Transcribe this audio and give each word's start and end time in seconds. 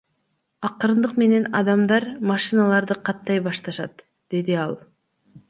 Акырындык 0.69 1.11
менен 1.23 1.45
адамдар 1.59 2.07
машиналарды 2.31 2.99
каттай 3.11 3.43
башташат,— 3.51 4.05
деди 4.35 4.59
ал. 4.65 4.77